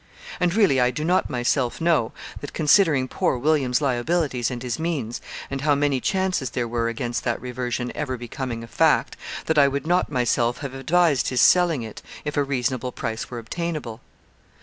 [0.39, 5.21] And really I do not myself know, that, considering poor William's liabilities and his means,
[5.47, 9.67] and how many chances there were against that reversion ever becoming a fact, that I
[9.67, 14.01] would not myself have advised his selling it, if a reasonable price were obtainable.